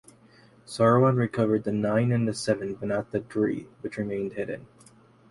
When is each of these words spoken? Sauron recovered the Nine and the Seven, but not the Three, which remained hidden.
Sauron 0.65 1.15
recovered 1.15 1.63
the 1.63 1.71
Nine 1.71 2.11
and 2.11 2.27
the 2.27 2.33
Seven, 2.33 2.73
but 2.73 2.87
not 2.89 3.11
the 3.11 3.19
Three, 3.19 3.67
which 3.81 3.97
remained 3.97 4.33
hidden. 4.33 4.65